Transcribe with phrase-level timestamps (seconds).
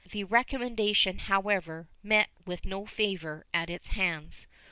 [0.09, 4.47] The recommendation, however, met with no favor at its hands.